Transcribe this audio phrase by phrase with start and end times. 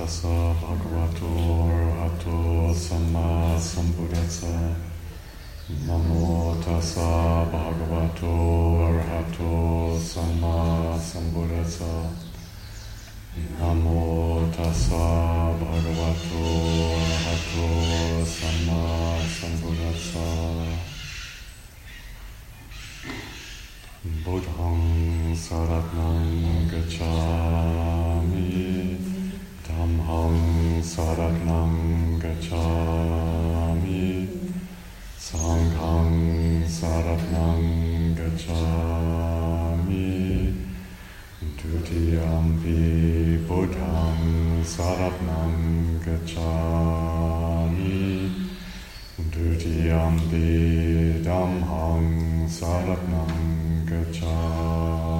[0.00, 1.28] tassa bhagavato
[1.68, 4.54] arahato samma sambuddhassa.
[5.86, 8.32] Namo tassa bhagavato
[8.86, 10.56] arahato samma
[10.96, 11.92] sambuddhassa.
[13.60, 15.04] Namo tassa
[15.60, 16.44] bhagavato
[17.02, 17.68] arahato
[18.24, 18.82] samma
[19.36, 20.28] sambuddhassa.
[24.24, 26.24] Buddhang saratnam
[26.72, 28.50] gacchami
[29.80, 30.36] Amham
[30.82, 31.74] saranam
[32.20, 34.04] gacchami
[35.26, 36.10] Sangham
[36.78, 37.60] saranam
[38.18, 40.10] gacchami
[41.56, 42.82] Tutiyampi
[43.48, 44.20] buddham
[44.74, 45.54] saranam
[46.04, 47.98] gacchami
[49.32, 50.48] Tutiyampi
[51.24, 52.04] dhammam
[52.58, 53.32] saranam
[53.88, 55.19] gacchami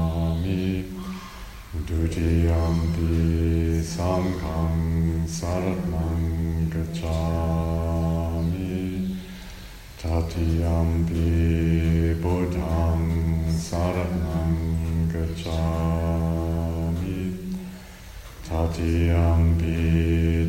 [1.91, 6.23] Dutiyampi sangham saratnam
[6.71, 8.79] gacchami
[9.99, 11.35] Tatiyampi
[12.23, 13.03] buddham
[13.67, 14.55] saratnam
[15.13, 17.21] gacchami
[18.49, 19.77] Tatiyampi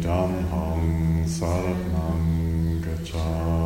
[0.06, 0.86] dhammam
[1.26, 2.22] saratnam
[2.86, 3.61] gacchami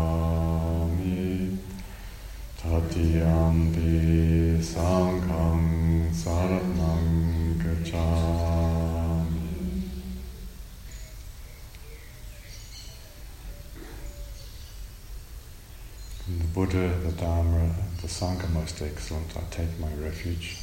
[16.55, 17.69] Buddha, the Dharma,
[18.01, 20.55] the Sangha most excellent, I take my refuge.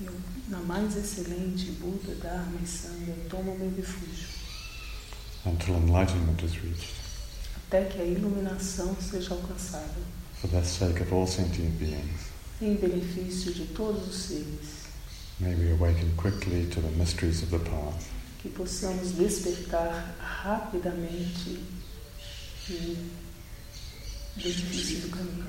[0.00, 0.12] Eu,
[0.48, 4.26] na mais excelente Buda, Dharma e Sangha, tomo meu refúgio.
[5.44, 6.92] Until enlightenment is reached.
[7.68, 9.94] Até que a iluminação seja alcançada.
[10.40, 12.32] For the sake of all sentient beings.
[12.60, 14.88] Em benefício de todos os seres.
[15.38, 18.08] May we awaken quickly to the mysteries of the path.
[18.42, 21.60] Que possamos despertar rapidamente
[22.68, 23.25] e
[24.36, 25.46] do caminho.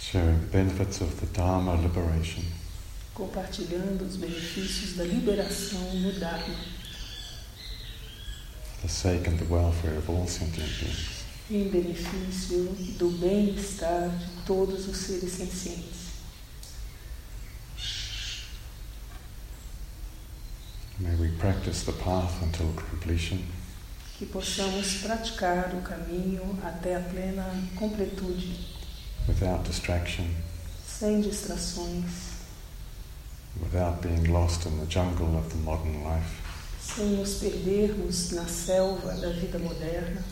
[0.00, 2.44] Sharing the benefits of the Dharma liberation.
[3.14, 6.54] Compartilhando os benefícios da liberação no Dharma.
[8.64, 11.24] For the sake and the welfare of all sentient beings.
[11.48, 16.06] Em benefício do bem-estar de todos os seres sencientes.
[20.98, 23.38] May we practice the path until completion.
[24.18, 27.44] Que possamos praticar o caminho até a plena
[27.76, 28.56] completude.
[29.28, 30.24] Without distraction.
[30.86, 32.36] Sem distrações.
[33.60, 36.42] Without being lost in the jungle of the modern life.
[36.80, 40.22] Sem nos perdermos na selva da vida moderna.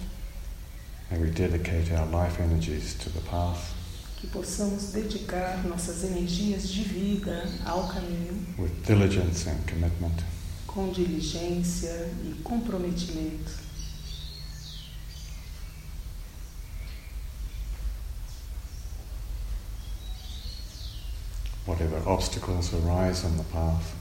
[1.11, 3.75] May we dedicate our life energies to the path.
[4.17, 8.47] Que possamos dedicar nossas energias de vida ao caminho.
[8.59, 10.34] With diligence and commitment.
[10.75, 13.53] Com diligência e comprometimento.
[21.65, 23.95] Whatever obstacles arise on the path.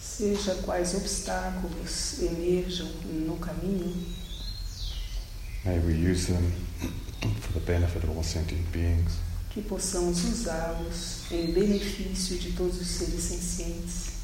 [0.00, 3.94] Seja quais obstáculos emerjam no caminho.
[5.64, 6.52] May we use them
[7.40, 9.12] for the benefit of all sentient beings.
[9.50, 14.20] Que possamos usá-los em benefício de todos os seres sencientes.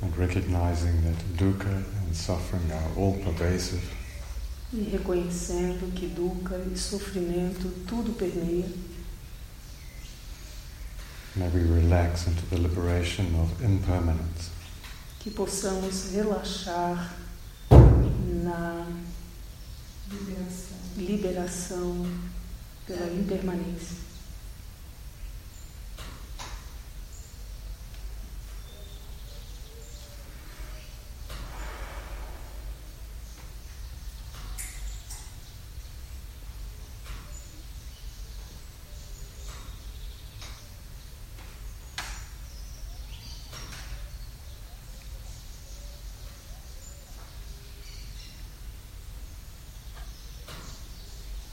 [0.00, 3.82] and recognizing that dukkha and suffering are all pervasive.
[4.72, 8.68] E reconhecendo que dukkha e sofrimento tudo permeia.
[11.34, 14.50] May we relax into the liberation of impermanence.
[15.20, 17.14] Que possamos relaxar
[17.70, 18.86] na
[20.08, 22.06] liberação, liberação
[22.86, 23.96] pela impermanência.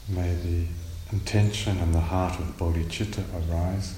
[0.08, 0.66] May the
[1.12, 3.94] intention and the heart of bodhicitta arise.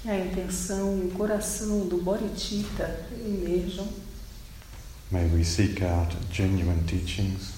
[0.00, 3.86] Que a intenção e o coração do Bodhicitta emerjam.
[5.10, 7.52] May we seek out genuine teachings.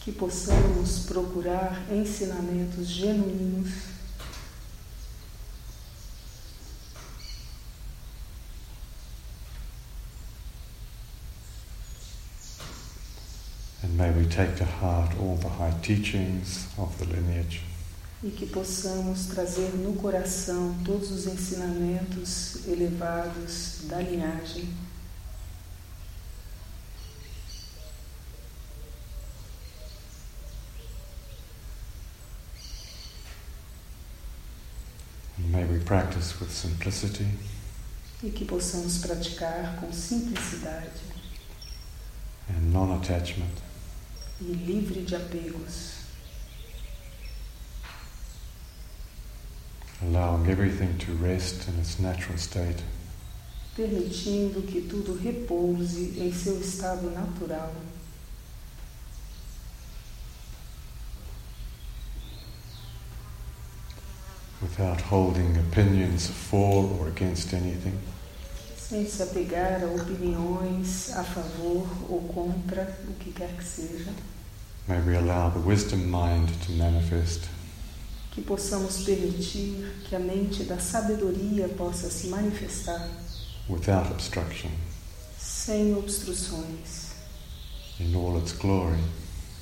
[0.00, 3.94] Que possamos procurar ensinamentos genuínos
[13.84, 17.62] And may we take to heart all the high teachings of the lineage.
[18.22, 24.68] e que possamos trazer no coração todos os ensinamentos elevados da linhagem.
[35.38, 37.26] And may we practice with simplicity
[38.22, 41.02] E que possamos praticar com simplicidade
[42.48, 43.73] and non attachment.
[44.40, 45.94] E livre de apegos,
[50.02, 52.82] allowing everything to rest in its natural state.
[53.74, 57.72] permitindo que tudo repouse em seu estado natural,
[64.62, 67.98] without holding opinions for or against anything,
[68.94, 74.12] sem se apegar a opiniões a favor ou contra o que quer que seja.
[74.86, 77.40] may we allow the wisdom mind to manifest
[78.30, 83.08] Que possamos permitir que a mente da sabedoria possa se manifestar
[83.68, 84.70] without obstruction
[85.40, 87.14] sem obstruções,
[87.98, 88.98] in all its glory.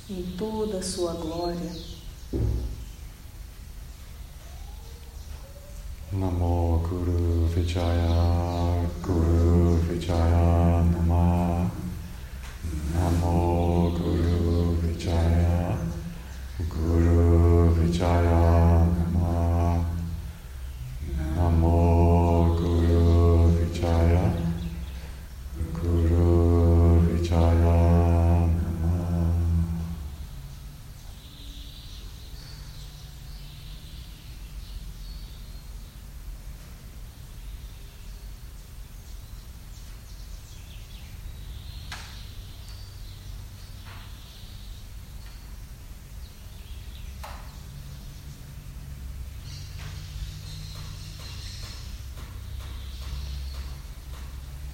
[0.09, 1.71] em toda a sua glória.
[6.13, 11.65] Namo Guru Vijaya Guru Vijaya Nama
[12.93, 13.52] Namo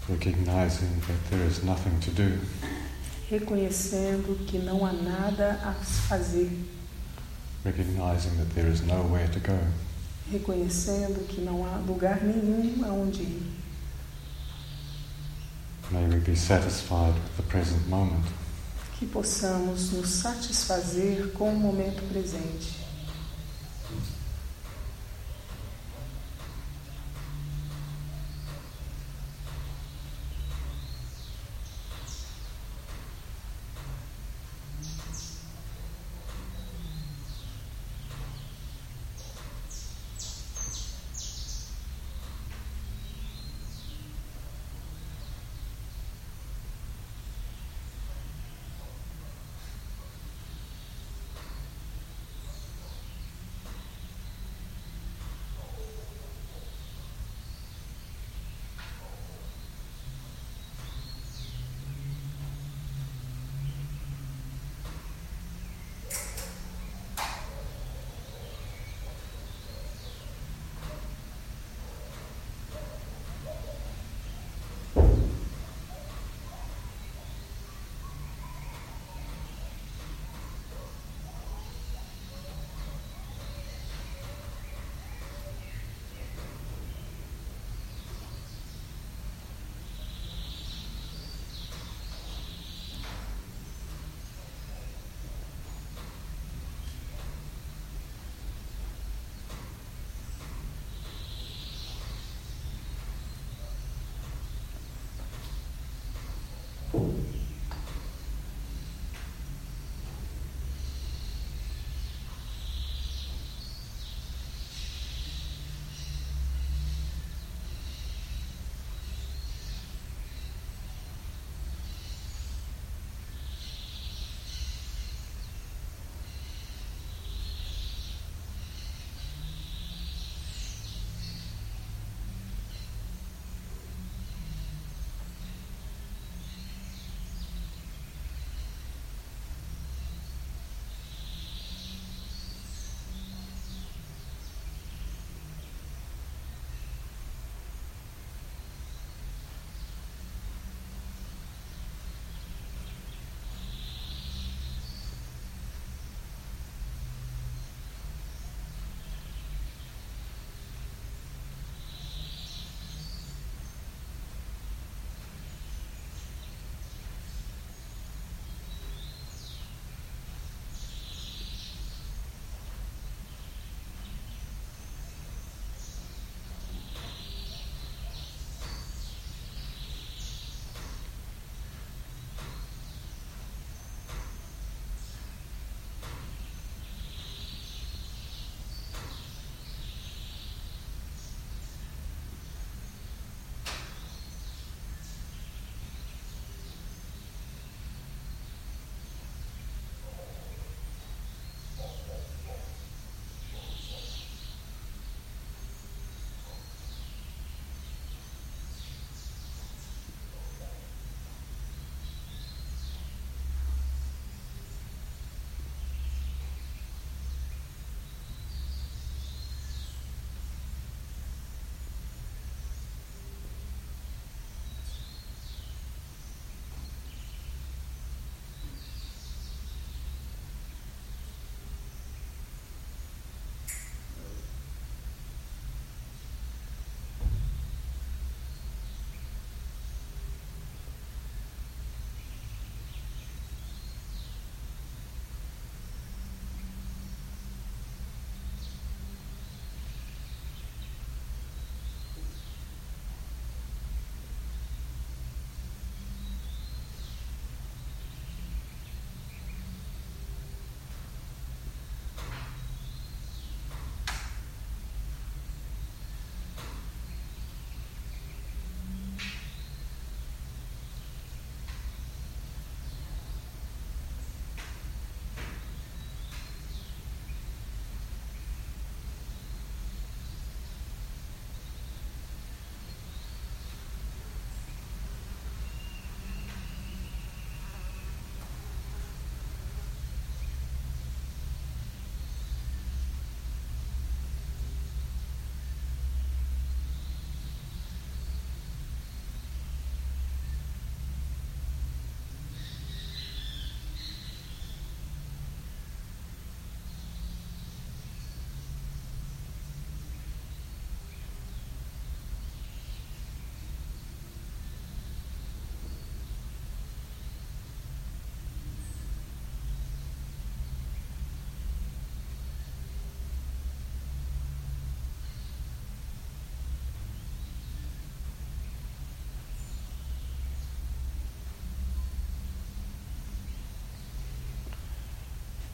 [0.10, 2.40] recognizing that there is nothing to do,
[3.30, 5.74] reconhecendo que não há nada a
[6.08, 6.50] fazer,
[7.64, 9.60] recognizing that there is nowhere to go,
[10.32, 13.60] reconhecendo que não há lugar nenhum aonde ir.
[15.92, 18.26] may we be satisfied with the present moment.
[18.98, 22.79] Que possamos nos satisfazer com o momento presente.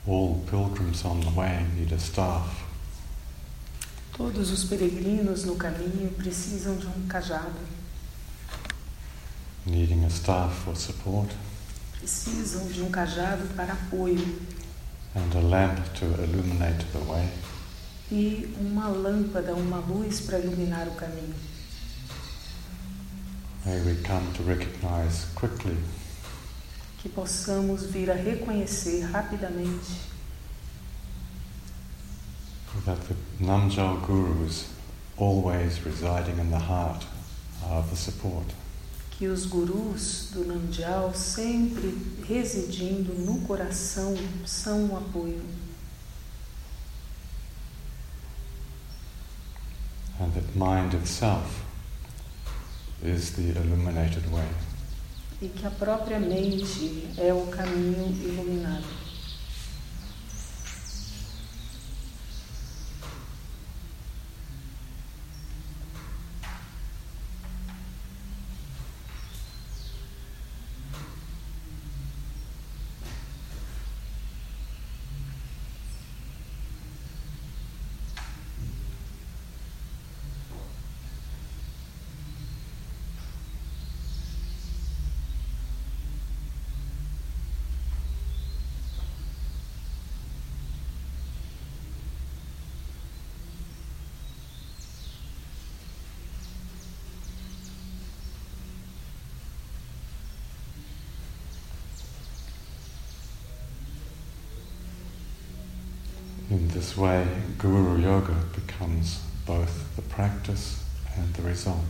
[0.08, 2.64] All pilgrims on the way need a staff.
[4.16, 7.60] Todos os peregrinos no caminho precisam de um cajado,
[9.66, 11.30] needing a staff for support,
[11.98, 14.40] precisam de um cajado para apoio
[15.16, 17.28] and a lamp to illuminate the way.
[18.12, 21.34] e uma lâmpada, uma luz para iluminar o caminho.
[23.66, 25.76] May we come to recognize quickly
[27.06, 30.10] Que possamos vir a reconhecer rapidamente
[32.84, 34.70] that the Namjal gurus,
[35.16, 37.06] always residing in the heart,
[37.92, 38.48] the support.
[39.12, 41.96] que os gurus do Namdial, sempre
[42.28, 45.44] residindo no coração, são um apoio.
[50.20, 51.64] and that mind itself
[53.04, 54.48] is the illuminated way.
[55.42, 59.05] E que a própria mente é o caminho iluminado.
[106.56, 110.82] In this way, Guru Yoga becomes both the practice
[111.18, 111.84] and the result.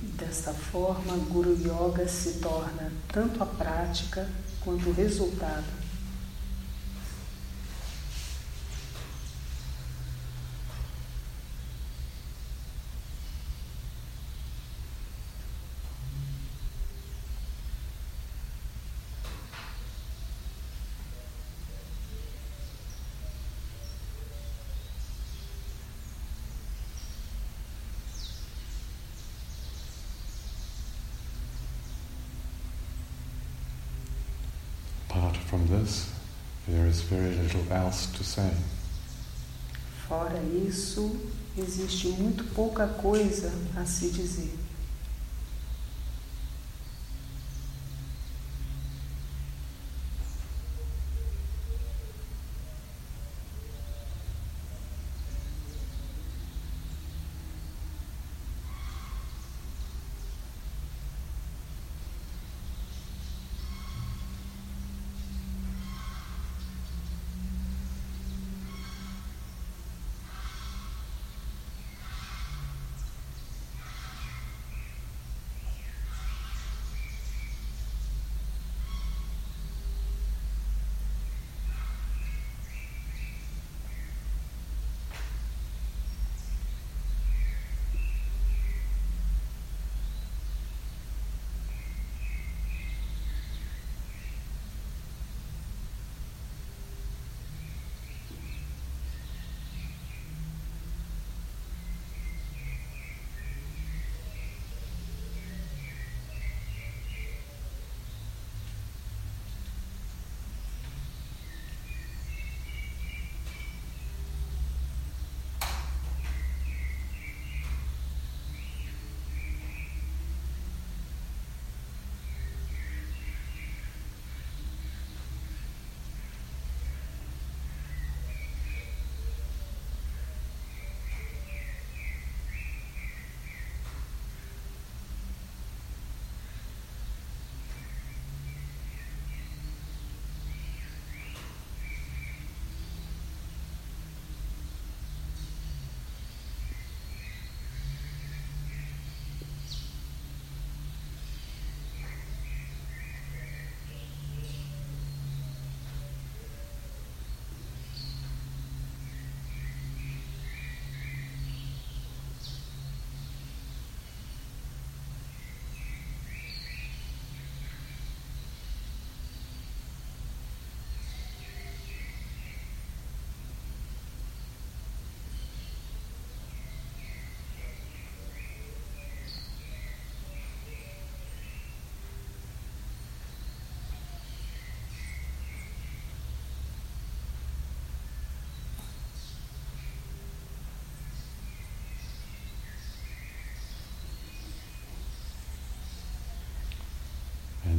[0.00, 4.28] Desta forma, Guru Yoga se torna tanto a prática
[4.60, 5.64] quanto o resultado.
[37.56, 38.50] Little else to say.
[40.08, 41.16] Fora isso,
[41.56, 44.54] existe muito pouca coisa a se dizer.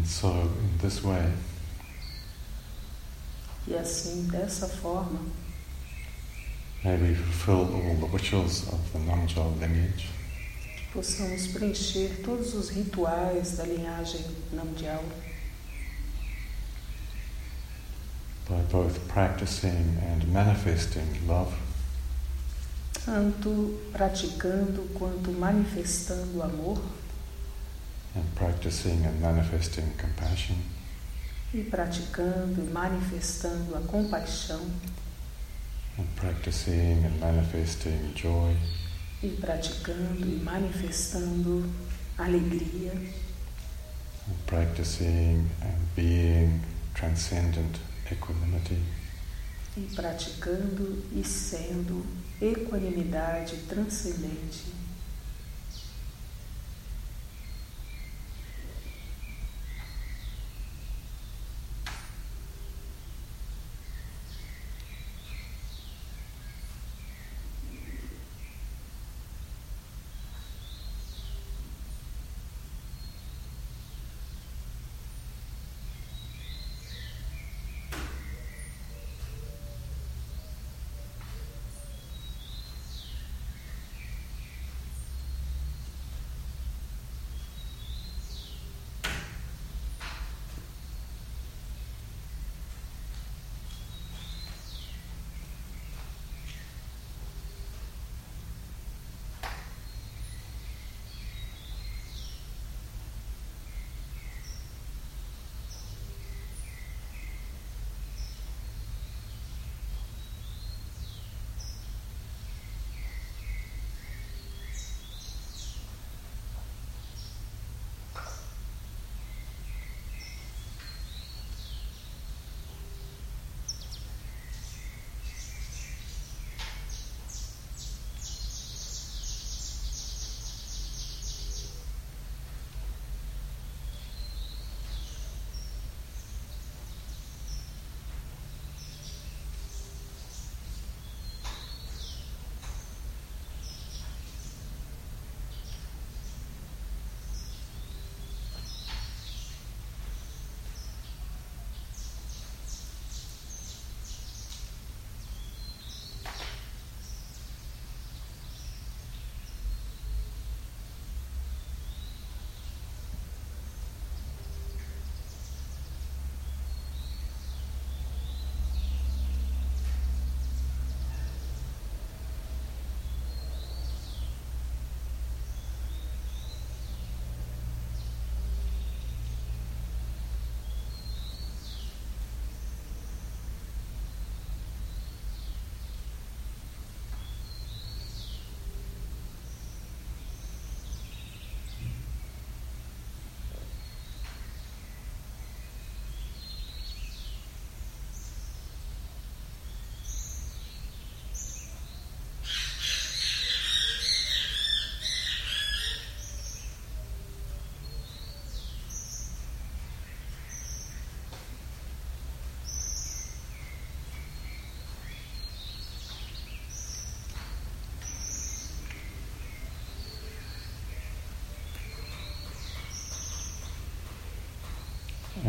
[0.07, 1.31] So, in this way,
[3.67, 5.19] E assim, dessa forma,
[6.83, 10.07] may we fulfill all the wishes of the Namjal lineage.
[10.93, 15.03] possamos preencher todos os rituais da linhagem Namdial,
[18.47, 21.53] by both practicing and manifesting love.
[23.05, 26.81] Tanto praticando quanto manifestando amor
[28.17, 30.55] and practicing and manifesting compassion.
[31.53, 34.59] E praticando e manifestando a compaixão.
[35.97, 38.55] And practicing and manifesting joy.
[39.23, 41.63] E praticando e manifestando
[42.17, 42.91] alegria.
[42.91, 46.61] And practicing and being
[46.93, 47.79] transcendent
[48.11, 48.81] equanimity.
[49.77, 52.05] E praticando e sendo
[52.41, 54.86] equanimidade transcendente.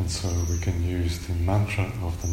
[0.09, 2.29] And so we can use the mantra of the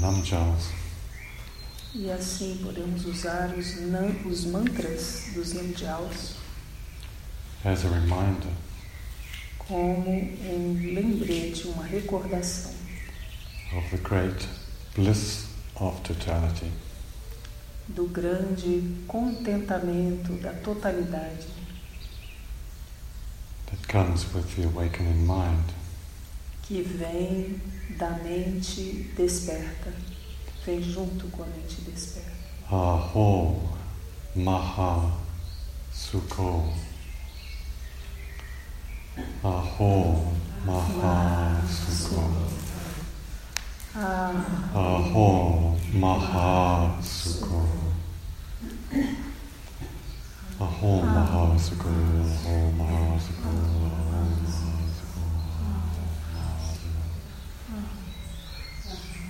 [1.94, 6.36] E assim podemos usar os, nam, os mantras dos Namjals
[7.66, 8.50] as a reminder.
[9.58, 12.72] como um lembrete, uma recordação.
[13.76, 14.48] Of the great
[14.96, 16.72] bliss of totality.
[17.90, 21.48] Do grande contentamento da totalidade.
[23.66, 25.85] That comes with the awakening mind.
[26.68, 27.62] Que vem
[27.98, 29.94] da mente desperta,
[30.66, 32.32] vem junto com a mente desperta.
[32.72, 33.70] Aho
[34.36, 35.12] Maha
[35.94, 36.74] Sukho.
[39.44, 40.34] Aho
[40.66, 42.48] Maha Sukho.
[43.96, 44.34] Ah,
[44.74, 47.70] Aho Maha Sukho.
[50.60, 51.90] Aho Maha Sukho.
[51.90, 54.65] Aho Maha Sukho.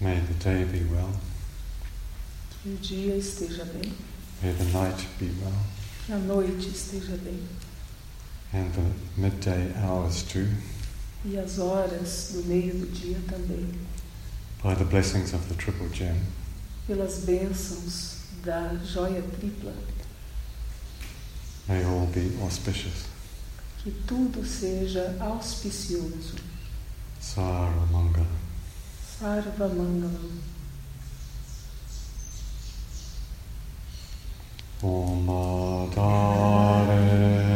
[0.00, 1.12] May the day be well.
[2.62, 3.92] Que o dia esteja bem.
[4.40, 5.52] May the night be well.
[6.06, 7.42] Que a noite esteja bem.
[8.52, 10.46] And the midday hours too.
[11.24, 13.66] E as horas do meio do dia também.
[14.62, 16.20] By the blessings of the Triple Gem.
[16.86, 19.74] Pelas bênçãos da joia tripla.
[21.66, 23.06] May all be auspicious.
[23.82, 26.36] Que tudo seja auspicioso.
[27.20, 28.47] Sara Mangala.
[29.18, 30.42] Sarva Mangalam.
[34.80, 35.26] Om
[35.94, 37.47] Dare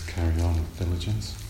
[0.00, 1.41] carry on with diligence.